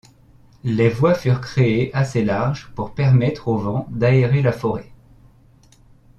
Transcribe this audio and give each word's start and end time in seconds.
Les 0.63 0.89
voies 0.89 1.13
furent 1.13 1.41
créées 1.41 1.93
assez 1.95 2.25
larges 2.25 2.71
pour 2.73 2.95
permettre 2.95 3.49
au 3.49 3.57
vent 3.59 3.85
d'aérer 3.91 4.41
la 4.41 4.51
forêt. 4.51 4.91